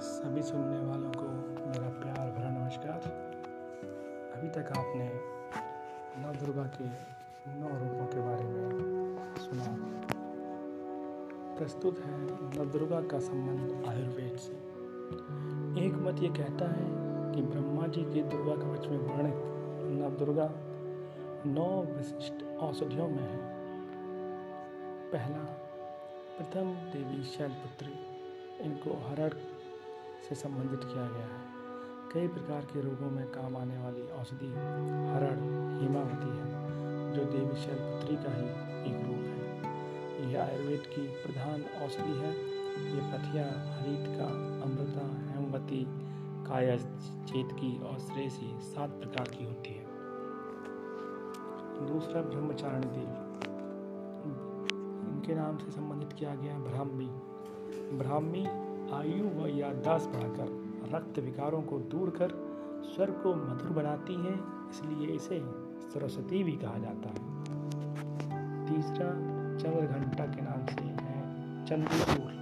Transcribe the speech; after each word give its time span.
सभी 0.00 0.42
सुनने 0.42 0.86
वालों 0.86 1.12
को 1.12 1.22
मेरा 1.66 1.88
प्यार 1.88 2.30
भरा 2.30 2.50
नमस्कार। 2.50 3.00
अभी 4.36 4.48
तक 4.48 4.78
आपने 4.78 5.12
नव 6.22 6.34
दुर्गा 6.34 6.64
के 6.64 6.84
नौ 7.60 7.68
रूपों 7.68 8.06
के 8.06 8.20
बारे 8.20 8.44
में 8.44 9.36
सुना। 9.38 9.76
प्रस्तुत 11.58 11.98
है 11.98 12.20
नव 12.58 12.70
दुर्गा 12.72 13.02
का 13.02 13.18
संबंध 13.18 13.86
आयुर्वेद 13.88 14.38
से। 14.38 14.52
एक 15.86 15.92
मत 15.94 16.22
ये 16.22 16.28
कहता 16.28 16.68
है 16.68 16.86
कि 17.34 17.42
ब्रह्मा 17.42 17.86
जी 17.86 18.02
के 18.02 18.22
दुर्गा 18.22 18.54
कवच 18.54 18.86
में 18.86 18.98
वर्णित 18.98 19.34
नव 20.02 20.10
दुर्गा 20.10 20.50
नौ 21.46 21.82
विशिष्ट 21.82 22.56
औषधियों 22.56 23.08
में 23.08 23.30
है। 23.30 23.38
पहला, 25.10 25.44
प्रथम 26.38 26.74
देवी 26.74 27.22
शैलपुत्री। 27.22 28.06
इनको 28.60 28.90
हरण 28.90 29.30
से 30.28 30.34
संबंधित 30.34 30.80
किया 30.84 31.08
गया 31.08 31.26
है। 31.26 31.50
कई 32.14 32.28
प्रकार 32.28 32.60
के 32.60 32.80
रोगों 32.80 33.10
में 33.10 33.26
काम 33.26 33.56
आने 33.56 33.78
वाली 33.78 34.02
औषधि 34.02 34.46
हरण 34.46 35.36
हिमावती 35.80 36.36
है, 36.36 36.60
जो 37.12 37.24
देवी 37.24 37.56
शैलपुत्री 37.56 38.16
का 38.16 38.32
ही 38.34 38.46
एक 38.90 39.06
रूप 39.06 39.16
है। 39.16 40.32
यह 40.32 40.42
आयुर्वेद 40.44 40.82
की 40.86 41.08
प्रधान 41.08 41.62
औषधि 41.62 42.12
है। 42.12 42.60
ये 42.70 43.00
पथिया, 43.00 43.44
हरित 43.44 44.18
का 44.18 44.26
अमृता, 44.62 45.32
हेमवती 45.32 45.86
काया 46.48 46.76
चेतकी 47.24 47.82
और 47.82 47.98
श्रेषी 47.98 48.58
सात 48.60 48.90
प्रकार 48.90 49.28
की 49.28 49.44
होती 49.44 49.70
है। 49.70 49.84
दूसरा 51.86 52.22
ब्रह्मचारिणी 52.22 52.86
देवी। 52.86 53.30
इनके 55.10 55.34
नाम 55.34 55.56
से 55.56 55.70
संबंधित 55.70 56.12
किया 56.12 56.34
गया 56.34 56.58
ब्राह्मी। 56.58 57.10
ब्राह्मी 57.98 58.46
आयु 58.90 59.29
व 59.80 59.82
याददाश्त 59.82 60.08
बढ़ाकर 60.08 60.48
रक्त 60.92 61.18
विकारों 61.18 61.60
को 61.62 61.78
दूर 61.90 62.10
कर 62.10 62.32
स्वर 62.86 63.10
को 63.22 63.34
मधुर 63.34 63.70
बनाती 63.72 64.14
है, 64.14 64.32
इसलिए 64.70 65.06
इसे 65.08 65.38
सरस्वती 65.90 66.42
भी 66.44 66.52
कहा 66.56 66.78
जाता 66.78 67.08
है। 67.08 67.20
तीसरा 68.66 69.10
चंद्र 69.56 69.86
घंटा 69.88 70.26
के 70.26 70.42
नाम 70.42 70.66
से 70.66 70.84
है 71.00 71.20
चंद्रचूर 71.66 72.32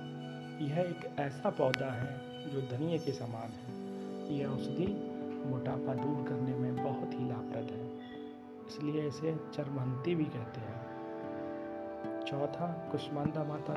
यह 0.63 0.79
एक 0.81 1.21
ऐसा 1.21 1.51
पौधा 1.51 1.91
है 1.93 2.51
जो 2.51 2.61
धनिया 2.71 2.99
के 2.99 3.13
समान 3.13 3.55
है। 3.59 3.69
यह 4.39 4.49
औषधि 4.49 4.89
मोटापा 5.47 5.95
दूर 5.95 6.19
करने 6.29 6.55
में 6.57 6.73
बहुत 6.77 7.15
ही 7.15 7.29
लाभप्रद 7.29 7.71
है, 7.71 7.87
इसलिए 8.69 9.07
इसे 9.09 9.37
चरमहंती 9.55 10.15
भी 10.15 10.25
कहते 10.27 10.61
हैं। 10.61 10.81
चौथा 12.27 12.67
कुष्मांडा 12.93 13.45
माता 13.45 13.77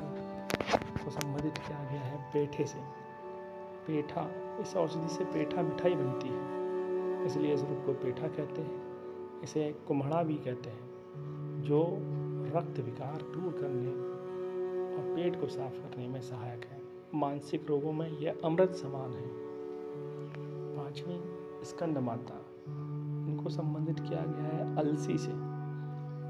को 1.04 1.12
संबंधित 1.12 1.58
किया 1.58 1.84
गया 1.92 2.02
है 2.02 2.18
पेठे 2.34 2.66
से। 2.66 2.80
पेठा, 3.88 4.32
इस 4.60 4.76
औषधि 4.78 5.08
से 5.08 5.24
पेठा 5.26 5.62
मिठाई 5.62 5.96
बनती 5.96 6.28
है। 6.28 6.62
इसलिए 7.26 7.54
इस 7.54 7.62
रूप 7.62 7.84
को 7.86 7.94
पेठा 7.94 8.28
कहते 8.28 8.62
हैं, 8.62 8.82
इसे 9.44 9.76
कुम्हड़ा 9.88 10.24
भी 10.24 10.36
कहते 10.36 10.70
हैं, 10.70 10.90
जो 11.62 11.98
रक्त 12.58 12.80
विकार 12.80 13.22
दूर 13.22 13.54
करने 13.62 14.12
और 14.96 15.16
पेट 15.16 15.42
को 15.42 15.48
साफ़ 15.48 15.74
करने 15.74 16.08
में 16.08 16.22
सहायक 16.22 16.66
है। 16.66 16.82
मानसिक 17.16 17.68
रोगों 17.70 17.94
में 17.94 18.18
यह 18.18 18.38
अमृत 18.44 18.72
समान 18.72 19.12
है। 19.12 19.30
पांचवी, 20.78 21.22
स्कंद 21.66 21.98
माता। 21.98 22.46
इनको 23.28 23.50
संबंधित 23.50 24.00
किया 24.00 24.22
गया 24.22 24.44
है 24.44 24.78
अलसी 24.78 25.18
से। 25.18 25.32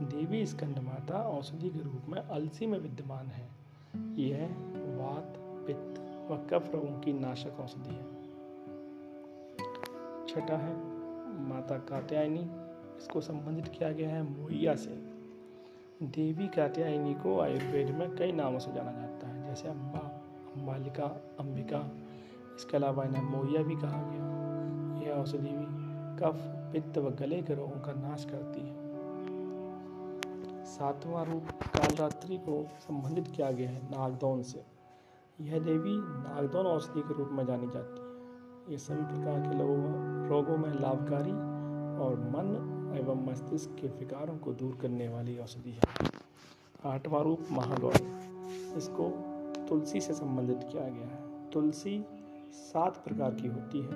देवी 0.02 0.46
स्कंद 0.46 0.80
माता 0.80 1.18
औषधि 1.18 1.70
के 1.70 1.80
रूप 1.80 2.10
में 2.10 2.22
अलसी 2.22 2.66
में 2.66 2.80
विद्यमान 2.80 3.26
है। 3.26 3.50
यह 4.16 4.48
वात, 5.02 5.34
पित्त 5.68 6.01
व 6.32 6.38
कफ 6.38 6.72
रोगों 6.76 7.00
की 7.00 7.14
नाशक 7.14 7.60
औषधि 7.60 7.90
है? 7.90 8.22
छठा 10.28 10.58
है, 10.58 10.76
माता 11.42 11.78
कात्यायनी। 11.78 12.50
इसको 12.98 13.22
संबंधित 13.22 13.68
किया 13.68 13.92
गया 13.92 14.10
है 14.10 14.24
मोइया 14.24 14.76
से। 14.76 14.90
देवी 16.04 16.48
कात्यायनी 16.48 17.14
को 17.14 17.40
आयुर्वेद 17.40 17.90
में 17.90 18.16
कई 18.16 18.32
नामों 18.32 18.60
से 18.60 18.74
जाना 18.74 18.92
जाता 18.92 19.28
है, 19.28 19.48
जैसे 19.48 19.68
अम्बा, 19.68 20.22
अम्बालिका, 20.56 21.22
अंबिका। 21.40 21.92
इसके 22.56 22.78
अलावा 22.78 23.04
इन्हें 23.04 23.24
मोइया 23.24 23.64
भी 23.64 23.76
कहा 23.76 24.04
गया। 24.06 24.32
यह 25.08 25.22
औषधि 25.22 25.38
भी 25.38 25.66
कफ, 26.20 26.42
पित्त 26.74 26.98
व 26.98 27.10
गले 27.10 27.42
के 27.42 27.56
रोगों 27.56 27.80
का 27.80 27.94
नाश 27.94 28.26
करती 28.26 28.62
है। 28.62 28.82
सातवां 30.66 31.26
रूप, 31.26 31.44
कालरात्रि 31.46 32.38
को 32.38 32.70
संबंधित 32.80 33.28
किया 33.28 33.52
गया 33.52 33.70
है, 33.70 33.86
नागदौन 33.92 34.44
से। 34.44 34.81
यह 35.40 35.60
देवी 35.60 35.98
नागदौन 35.98 36.66
औषधि 36.66 37.02
के 37.02 37.14
रूप 37.14 37.30
में 37.32 37.46
जानी 37.46 37.68
जाती 37.68 38.02
है। 38.02 38.12
ये 38.72 38.78
सभी 38.78 39.04
प्रकार 39.04 39.40
के 39.40 39.58
लोगों 39.58 40.28
रोगों 40.28 40.58
में 40.58 40.70
लाभकारी 40.70 41.32
और 42.04 42.20
मन 42.20 42.68
एवं 42.98 43.32
मस्तिष्क 43.32 43.76
के 43.82 43.88
विकारों 43.88 44.38
को 44.38 44.54
दूर 44.54 44.78
करने 44.82 45.08
वाली 45.10 45.38
औषधि 45.38 45.72
है। 45.72 45.82
आठवां 46.86 47.24
रूप 47.24 47.40
महागौरी। 47.52 48.06
इसको 48.78 49.10
तुलसी 49.70 50.02
से 50.02 50.14
संबंधित 50.14 50.60
किया 50.72 50.84
गया 50.84 51.08
है। 51.08 51.52
तुलसी 51.52 52.06
सात 52.52 52.98
प्रकार 52.98 53.34
की 53.34 53.48
होती 53.48 53.82
है। 53.82 53.94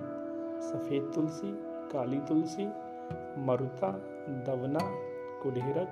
सफ़ेद 0.62 1.12
तुलसी, 1.16 1.52
काली 1.91 2.19
तुलसी, 2.19 2.66
मरुता, 3.46 3.91
दवना 4.29 4.79
कुडेरक 5.44 5.88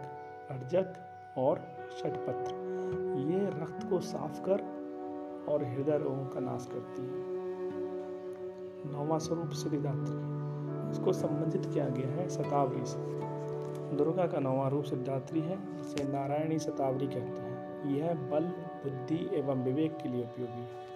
अर्जक 0.52 0.94
और 1.38 1.58
षटपत्र। 2.00 2.56
ये 3.18 3.50
रक्त 3.50 3.90
को 3.90 4.00
साफ़ 4.00 4.42
कर 4.42 4.82
और 5.50 5.64
हृदय 5.64 5.98
रोगों 5.98 6.26
का 6.26 6.40
नाश 6.40 6.70
करती 6.74 7.02
है। 7.02 7.34
नौवा 8.94 9.18
स्वरूप 9.18 9.50
सिद्धिदात्री। 9.50 10.44
इसको 10.92 11.14
संबंधित 11.14 11.66
किया 11.66 11.90
गया 11.90 12.08
है 12.08 12.30
शतावरी 12.30 12.86
से। 12.86 13.14
दुर्गा 13.96 14.28
का 14.28 14.40
नौवा 14.40 14.68
रूप 14.68 14.84
सिद्धात्री 14.84 15.40
है, 15.40 15.78
जिसे 15.78 16.04
नारायणी 16.04 16.59
शतावरी 16.59 17.08
कहते 17.08 17.20
हैं। 17.20 17.54
यह 17.96 18.14
बल, 18.14 18.44
बुद्धि 18.84 19.30
एवं 19.34 19.64
विवेक 19.64 19.98
के 19.98 20.09
लिए 20.09 20.24
उपयोगी 20.24 20.54
है। 20.54 20.93